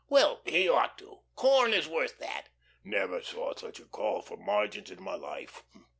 [0.09, 1.19] "Well he ought to.
[1.35, 2.49] Corn is worth that."
[2.83, 5.61] "Never saw such a call for margins in my life.